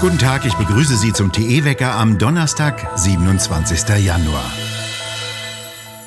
[0.00, 4.04] Guten Tag, ich begrüße Sie zum TE-Wecker am Donnerstag, 27.
[4.04, 4.50] Januar.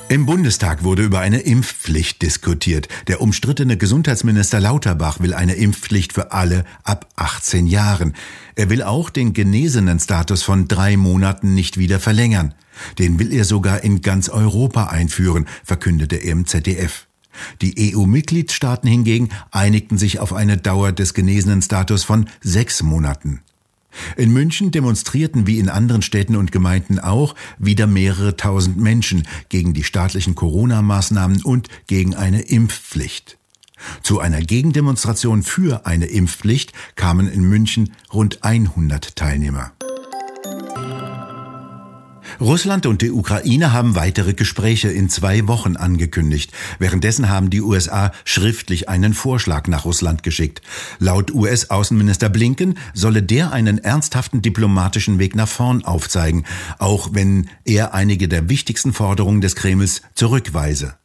[0.07, 2.89] Im Bundestag wurde über eine Impfpflicht diskutiert.
[3.07, 8.15] Der umstrittene Gesundheitsminister Lauterbach will eine Impfpflicht für alle ab 18 Jahren.
[8.55, 12.53] Er will auch den genesenen Status von drei Monaten nicht wieder verlängern.
[12.99, 17.04] Den will er sogar in ganz Europa einführen, verkündete er im ZDF.
[17.61, 23.41] Die EU-Mitgliedstaaten hingegen einigten sich auf eine Dauer des genesenen Status von sechs Monaten.
[24.17, 29.73] In München demonstrierten wie in anderen Städten und Gemeinden auch wieder mehrere tausend Menschen gegen
[29.73, 33.37] die staatlichen Corona-Maßnahmen und gegen eine Impfpflicht.
[34.01, 39.71] Zu einer Gegendemonstration für eine Impfpflicht kamen in München rund 100 Teilnehmer.
[42.39, 46.51] Russland und die Ukraine haben weitere Gespräche in zwei Wochen angekündigt.
[46.79, 50.61] Währenddessen haben die USA schriftlich einen Vorschlag nach Russland geschickt.
[50.99, 56.45] Laut US-Außenminister Blinken solle der einen ernsthaften diplomatischen Weg nach vorn aufzeigen,
[56.79, 60.95] auch wenn er einige der wichtigsten Forderungen des Kremls zurückweise.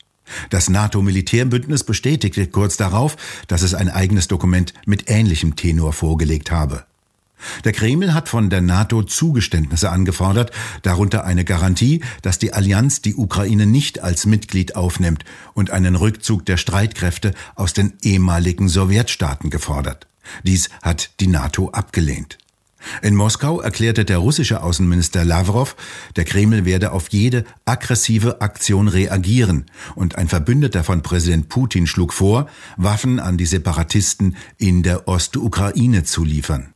[0.48, 3.16] Das NATO-Militärbündnis bestätigte kurz darauf,
[3.48, 6.84] dass es ein eigenes Dokument mit ähnlichem Tenor vorgelegt habe.
[7.64, 10.50] Der Kreml hat von der NATO Zugeständnisse angefordert,
[10.83, 15.24] darunter eine Garantie, dass die Allianz die Ukraine nicht als Mitglied aufnimmt
[15.55, 20.06] und einen Rückzug der Streitkräfte aus den ehemaligen Sowjetstaaten gefordert.
[20.44, 22.38] Dies hat die NATO abgelehnt.
[23.02, 25.77] In Moskau erklärte der russische Außenminister Lavrov,
[26.16, 32.12] der Kreml werde auf jede aggressive Aktion reagieren, und ein Verbündeter von Präsident Putin schlug
[32.12, 36.72] vor, Waffen an die Separatisten in der Ostukraine zu liefern.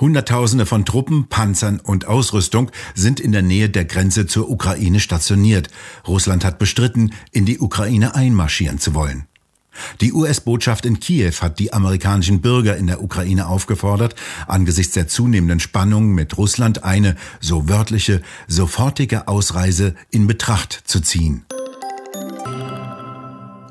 [0.00, 5.68] Hunderttausende von Truppen, Panzern und Ausrüstung sind in der Nähe der Grenze zur Ukraine stationiert.
[6.06, 9.26] Russland hat bestritten, in die Ukraine einmarschieren zu wollen.
[10.00, 14.14] Die US-Botschaft in Kiew hat die amerikanischen Bürger in der Ukraine aufgefordert,
[14.46, 21.46] angesichts der zunehmenden Spannung mit Russland eine, so wörtliche, sofortige Ausreise in Betracht zu ziehen.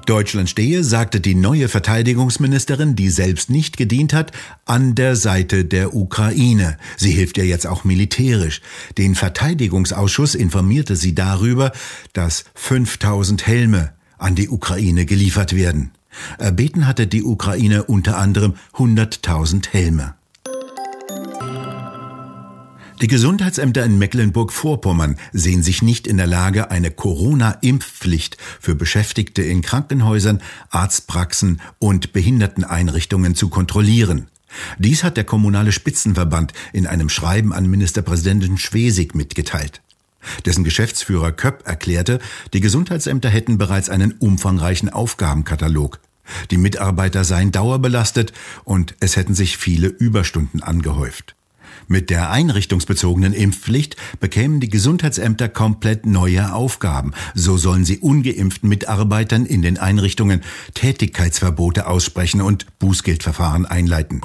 [0.05, 4.31] Deutschland stehe, sagte die neue Verteidigungsministerin, die selbst nicht gedient hat,
[4.65, 6.77] an der Seite der Ukraine.
[6.97, 8.61] Sie hilft ja jetzt auch militärisch.
[8.97, 11.71] Den Verteidigungsausschuss informierte sie darüber,
[12.13, 15.91] dass 5000 Helme an die Ukraine geliefert werden.
[16.37, 20.15] Erbeten hatte die Ukraine unter anderem 100.000 Helme.
[23.01, 29.63] Die Gesundheitsämter in Mecklenburg-Vorpommern sehen sich nicht in der Lage, eine Corona-Impfpflicht für Beschäftigte in
[29.63, 30.39] Krankenhäusern,
[30.69, 34.27] Arztpraxen und Behinderteneinrichtungen zu kontrollieren.
[34.77, 39.81] Dies hat der kommunale Spitzenverband in einem Schreiben an Ministerpräsidenten Schwesig mitgeteilt.
[40.45, 42.19] Dessen Geschäftsführer Köpp erklärte,
[42.53, 45.99] die Gesundheitsämter hätten bereits einen umfangreichen Aufgabenkatalog.
[46.51, 48.31] Die Mitarbeiter seien dauerbelastet
[48.63, 51.35] und es hätten sich viele Überstunden angehäuft.
[51.91, 57.11] Mit der einrichtungsbezogenen Impfpflicht bekämen die Gesundheitsämter komplett neue Aufgaben.
[57.33, 60.39] So sollen sie ungeimpften Mitarbeitern in den Einrichtungen
[60.73, 64.21] Tätigkeitsverbote aussprechen und Bußgeldverfahren einleiten.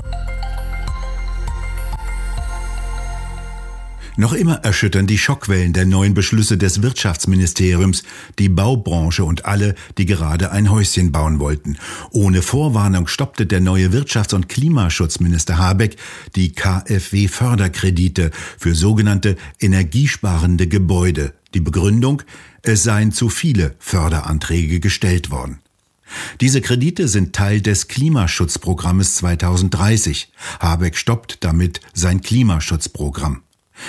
[4.19, 8.03] Noch immer erschüttern die Schockwellen der neuen Beschlüsse des Wirtschaftsministeriums
[8.38, 11.77] die Baubranche und alle, die gerade ein Häuschen bauen wollten.
[12.12, 15.97] Ohne Vorwarnung stoppte der neue Wirtschafts- und Klimaschutzminister Habeck
[16.34, 21.34] die KfW-Förderkredite für sogenannte energiesparende Gebäude.
[21.53, 22.22] Die Begründung,
[22.62, 25.59] es seien zu viele Förderanträge gestellt worden.
[26.41, 30.32] Diese Kredite sind Teil des Klimaschutzprogrammes 2030.
[30.60, 33.43] Habeck stoppt damit sein Klimaschutzprogramm.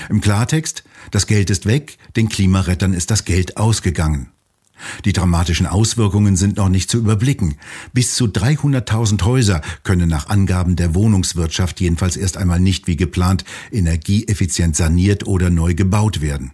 [0.10, 4.32] Im Klartext, das Geld ist weg, den Klimarettern ist das Geld ausgegangen.
[5.06, 7.56] Die dramatischen Auswirkungen sind noch nicht zu überblicken.
[7.94, 13.44] Bis zu 300.000 Häuser können nach Angaben der Wohnungswirtschaft jedenfalls erst einmal nicht wie geplant
[13.72, 16.52] energieeffizient saniert oder neu gebaut werden.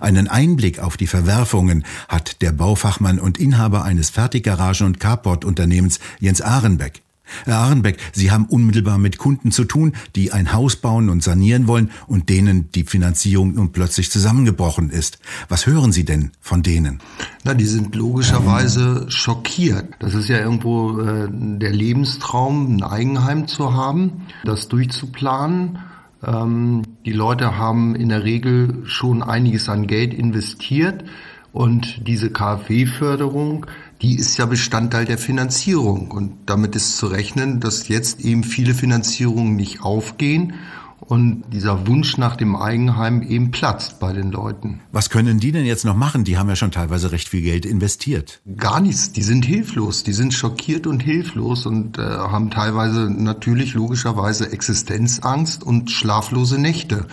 [0.00, 6.40] Einen Einblick auf die Verwerfungen hat der Baufachmann und Inhaber eines Fertiggaragen- und Carport-Unternehmens Jens
[6.40, 7.01] Ahrenbeck.
[7.44, 11.66] Herr Ahrenbeck, Sie haben unmittelbar mit Kunden zu tun, die ein Haus bauen und sanieren
[11.66, 15.18] wollen und denen die Finanzierung nun plötzlich zusammengebrochen ist.
[15.48, 17.00] Was hören Sie denn von denen?
[17.44, 19.86] Na, die sind logischerweise schockiert.
[19.98, 25.78] Das ist ja irgendwo äh, der Lebenstraum, ein Eigenheim zu haben, das durchzuplanen.
[26.24, 31.04] Ähm, die Leute haben in der Regel schon einiges an Geld investiert
[31.52, 33.66] und diese KfW-Förderung,
[34.02, 36.10] die ist ja Bestandteil der Finanzierung.
[36.10, 40.54] Und damit ist zu rechnen, dass jetzt eben viele Finanzierungen nicht aufgehen
[41.00, 44.80] und dieser Wunsch nach dem Eigenheim eben platzt bei den Leuten.
[44.92, 46.24] Was können die denn jetzt noch machen?
[46.24, 48.40] Die haben ja schon teilweise recht viel Geld investiert.
[48.56, 49.12] Gar nichts.
[49.12, 50.04] Die sind hilflos.
[50.04, 57.06] Die sind schockiert und hilflos und äh, haben teilweise natürlich logischerweise Existenzangst und schlaflose Nächte.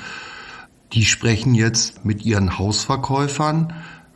[0.94, 3.74] Die sprechen jetzt mit ihren Hausverkäufern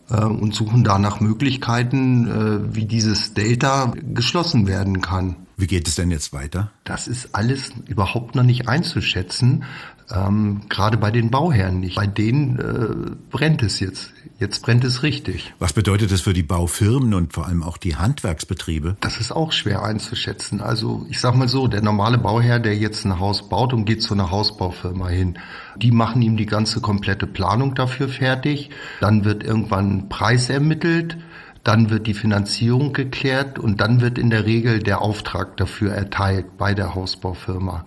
[0.09, 5.35] und suchen danach Möglichkeiten, äh, wie dieses Delta geschlossen werden kann.
[5.63, 6.71] Wie geht es denn jetzt weiter?
[6.83, 9.63] Das ist alles überhaupt noch nicht einzuschätzen,
[10.11, 11.95] ähm, gerade bei den Bauherren nicht.
[11.95, 14.11] Bei denen äh, brennt es jetzt.
[14.39, 15.53] Jetzt brennt es richtig.
[15.59, 18.97] Was bedeutet das für die Baufirmen und vor allem auch die Handwerksbetriebe?
[18.99, 20.59] Das ist auch schwer einzuschätzen.
[20.59, 24.01] Also ich sag mal so, der normale Bauherr, der jetzt ein Haus baut und geht
[24.01, 25.39] zu einer Hausbaufirma hin,
[25.77, 28.69] die machen ihm die ganze komplette Planung dafür fertig.
[28.99, 31.15] Dann wird irgendwann ein Preis ermittelt
[31.63, 36.57] dann wird die Finanzierung geklärt und dann wird in der Regel der Auftrag dafür erteilt
[36.57, 37.85] bei der Hausbaufirma.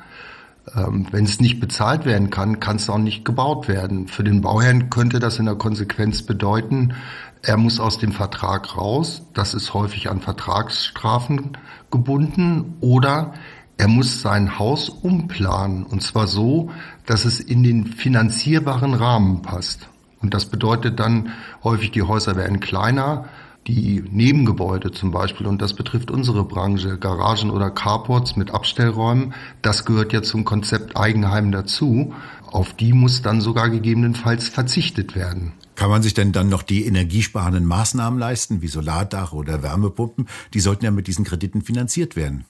[0.75, 4.09] Ähm, wenn es nicht bezahlt werden kann, kann es auch nicht gebaut werden.
[4.09, 6.95] Für den Bauherrn könnte das in der Konsequenz bedeuten,
[7.43, 9.23] er muss aus dem Vertrag raus.
[9.33, 11.57] Das ist häufig an Vertragsstrafen
[11.93, 12.75] gebunden.
[12.81, 13.35] Oder
[13.77, 15.85] er muss sein Haus umplanen.
[15.85, 16.71] Und zwar so,
[17.05, 19.89] dass es in den finanzierbaren Rahmen passt.
[20.21, 21.31] Und das bedeutet dann
[21.63, 23.27] häufig, die Häuser werden kleiner,
[23.67, 29.85] die Nebengebäude zum Beispiel, und das betrifft unsere Branche, Garagen oder Carports mit Abstellräumen, das
[29.85, 32.15] gehört ja zum Konzept Eigenheim dazu.
[32.47, 35.53] Auf die muss dann sogar gegebenenfalls verzichtet werden.
[35.75, 40.29] Kann man sich denn dann noch die energiesparenden Maßnahmen leisten, wie Solardach oder Wärmepumpen?
[40.55, 42.45] Die sollten ja mit diesen Krediten finanziert werden.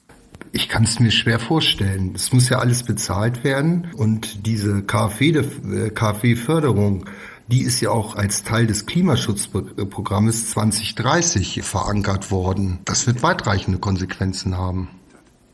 [0.53, 2.13] Ich kann es mir schwer vorstellen.
[2.15, 7.05] Es muss ja alles bezahlt werden und diese KfW-Förderung,
[7.47, 12.79] die ist ja auch als Teil des Klimaschutzprogrammes 2030 verankert worden.
[12.85, 14.89] Das wird weitreichende Konsequenzen haben.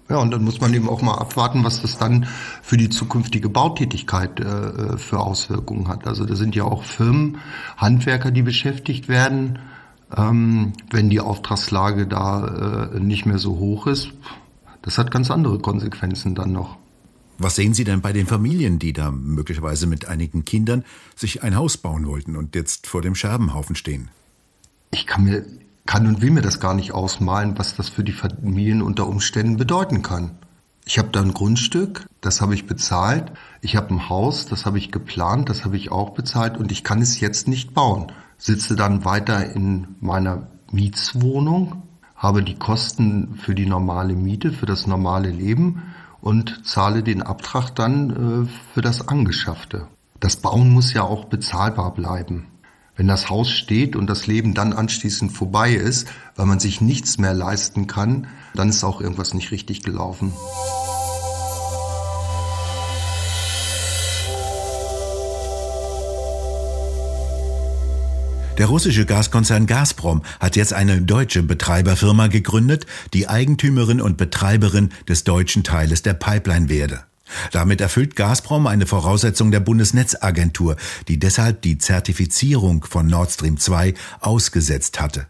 [0.10, 2.28] Ja, und dann muss man eben auch mal abwarten, was das dann
[2.62, 6.07] für die zukünftige Bautätigkeit äh, für Auswirkungen hat.
[6.07, 7.38] Also da sind ja auch Firmen,
[7.78, 9.60] Handwerker, die beschäftigt werden.
[10.16, 14.10] Ähm, wenn die Auftragslage da äh, nicht mehr so hoch ist,
[14.81, 16.78] das hat ganz andere Konsequenzen dann noch.
[17.38, 20.85] Was sehen Sie denn bei den Familien, die da möglicherweise mit einigen Kindern
[21.15, 24.09] sich ein Haus bauen wollten und jetzt vor dem Scherbenhaufen stehen?
[24.91, 25.45] Ich kann mir,
[25.85, 29.57] kann und will mir das gar nicht ausmalen, was das für die Familien unter Umständen
[29.57, 30.31] bedeuten kann.
[30.85, 33.31] Ich habe da ein Grundstück, das habe ich bezahlt.
[33.62, 36.83] Ich habe ein Haus, das habe ich geplant, das habe ich auch bezahlt und ich
[36.83, 38.12] kann es jetzt nicht bauen.
[38.38, 41.83] Sitze dann weiter in meiner Mietswohnung,
[42.15, 45.81] habe die Kosten für die normale Miete, für das normale Leben
[46.24, 49.88] und zahle den Abtrag dann äh, für das Angeschaffte.
[50.22, 52.48] Das Bauen muss ja auch bezahlbar bleiben.
[52.96, 57.18] Wenn das Haus steht und das Leben dann anschließend vorbei ist, weil man sich nichts
[57.18, 60.31] mehr leisten kann, dann ist auch irgendwas nicht richtig gelaufen.
[68.60, 75.24] Der russische Gaskonzern Gazprom hat jetzt eine deutsche Betreiberfirma gegründet, die Eigentümerin und Betreiberin des
[75.24, 77.04] deutschen Teiles der Pipeline werde.
[77.52, 80.76] Damit erfüllt Gazprom eine Voraussetzung der Bundesnetzagentur,
[81.08, 85.26] die deshalb die Zertifizierung von Nord Stream 2 ausgesetzt hatte.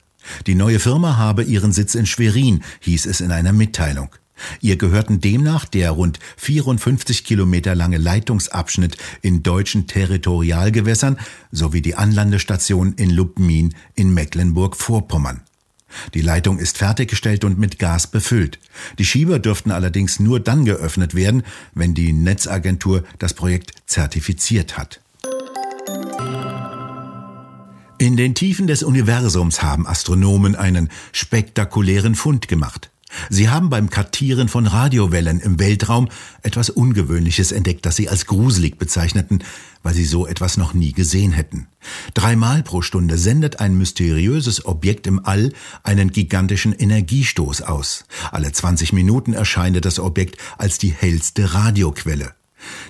[0.46, 4.10] Die neue Firma habe ihren Sitz in Schwerin, hieß es in einer Mitteilung.
[4.62, 11.18] Ihr gehörten demnach der rund 54 Kilometer lange Leitungsabschnitt in deutschen Territorialgewässern
[11.52, 15.42] sowie die Anlandestation in Lubmin in Mecklenburg-Vorpommern.
[16.14, 18.60] Die Leitung ist fertiggestellt und mit Gas befüllt.
[18.98, 21.44] Die Schieber dürften allerdings nur dann geöffnet werden,
[21.74, 25.00] wenn die Netzagentur das Projekt zertifiziert hat.
[28.00, 32.90] In den Tiefen des Universums haben Astronomen einen spektakulären Fund gemacht.
[33.30, 36.10] Sie haben beim Kartieren von Radiowellen im Weltraum
[36.42, 39.44] etwas Ungewöhnliches entdeckt, das Sie als gruselig bezeichneten,
[39.84, 41.68] weil Sie so etwas noch nie gesehen hätten.
[42.14, 45.52] Dreimal pro Stunde sendet ein mysteriöses Objekt im All
[45.84, 48.06] einen gigantischen Energiestoß aus.
[48.32, 52.34] Alle 20 Minuten erscheint das Objekt als die hellste Radioquelle.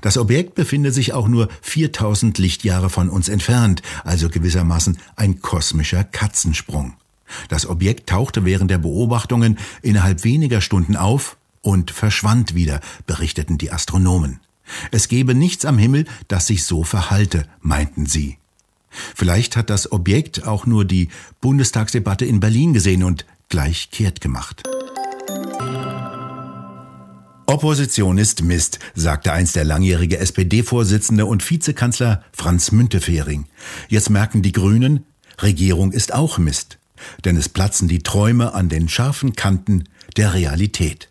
[0.02, 6.04] Das Objekt befindet sich auch nur 4000 Lichtjahre von uns entfernt, also gewissermaßen ein kosmischer
[6.04, 6.94] Katzensprung.
[7.50, 13.72] Das Objekt tauchte während der Beobachtungen innerhalb weniger Stunden auf und verschwand wieder, berichteten die
[13.72, 14.40] Astronomen.
[14.92, 18.38] Es gebe nichts am Himmel, das sich so verhalte, meinten sie.
[18.90, 21.10] Vielleicht hat das Objekt auch nur die
[21.42, 24.64] Bundestagsdebatte in Berlin gesehen und gleich kehrt gemacht.
[27.46, 33.46] Opposition ist Mist, sagte einst der langjährige SPD-Vorsitzende und Vizekanzler Franz Müntefering.
[33.90, 35.06] Jetzt merken die Grünen,
[35.42, 36.78] Regierung ist auch Mist
[37.26, 39.86] denn es platzen die Träume an den scharfen Kanten
[40.18, 41.10] der Realität.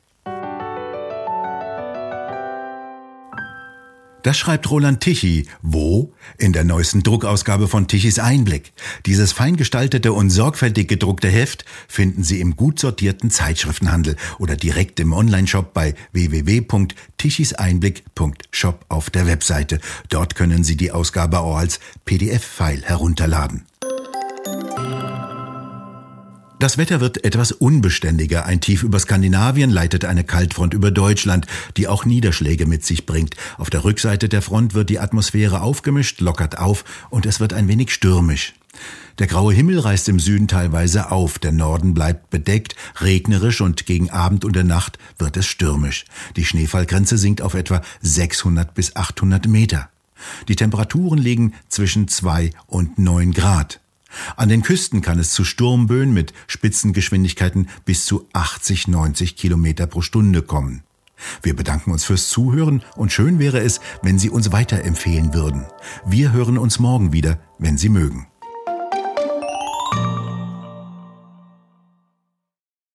[4.22, 5.46] Das schreibt Roland Tichy.
[5.62, 6.12] Wo?
[6.38, 8.72] In der neuesten Druckausgabe von Tichys Einblick.
[9.04, 15.00] Dieses fein gestaltete und sorgfältig gedruckte Heft finden Sie im gut sortierten Zeitschriftenhandel oder direkt
[15.00, 19.80] im Onlineshop bei www.tichiseinblick.shop auf der Webseite.
[20.08, 23.66] Dort können Sie die Ausgabe auch als PDF-File herunterladen.
[26.62, 28.46] Das Wetter wird etwas unbeständiger.
[28.46, 33.34] Ein Tief über Skandinavien leitet eine Kaltfront über Deutschland, die auch Niederschläge mit sich bringt.
[33.58, 37.66] Auf der Rückseite der Front wird die Atmosphäre aufgemischt, lockert auf und es wird ein
[37.66, 38.54] wenig stürmisch.
[39.18, 44.10] Der graue Himmel reißt im Süden teilweise auf, der Norden bleibt bedeckt, regnerisch und gegen
[44.10, 46.04] Abend und der Nacht wird es stürmisch.
[46.36, 49.88] Die Schneefallgrenze sinkt auf etwa 600 bis 800 Meter.
[50.46, 53.81] Die Temperaturen liegen zwischen 2 und 9 Grad.
[54.36, 60.00] An den Küsten kann es zu Sturmböen mit Spitzengeschwindigkeiten bis zu 80, 90 Kilometer pro
[60.00, 60.82] Stunde kommen.
[61.42, 65.66] Wir bedanken uns fürs Zuhören und schön wäre es, wenn Sie uns weiterempfehlen würden.
[66.04, 68.26] Wir hören uns morgen wieder, wenn Sie mögen.